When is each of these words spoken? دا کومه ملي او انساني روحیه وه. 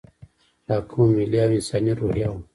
دا 0.67 0.75
کومه 0.89 1.13
ملي 1.17 1.39
او 1.43 1.49
انساني 1.57 1.91
روحیه 2.01 2.27
وه. 2.31 2.41